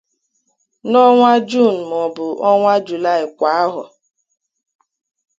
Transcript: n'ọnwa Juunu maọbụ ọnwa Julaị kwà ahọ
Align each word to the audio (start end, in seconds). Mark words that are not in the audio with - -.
n'ọnwa 0.89 1.31
Juunu 1.49 1.83
maọbụ 1.91 2.25
ọnwa 2.49 2.73
Julaị 2.85 3.25
kwà 3.37 3.49
ahọ 3.63 3.83